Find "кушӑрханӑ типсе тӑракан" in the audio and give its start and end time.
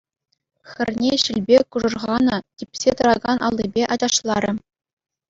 1.75-3.37